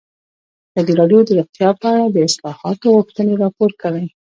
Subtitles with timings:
[0.71, 4.05] ازادي راډیو د روغتیا په اړه د اصلاحاتو غوښتنې راپور کړې.